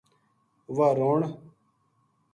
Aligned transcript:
واہ 0.75 0.91
رون 0.97 1.21